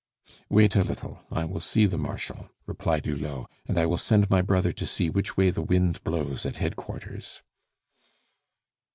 [0.49, 1.21] "Wait a little.
[1.29, 5.11] I will see the Marshal," replied Hulot, "and I will send my brother to see
[5.11, 7.43] which way the wind blows at headquarters."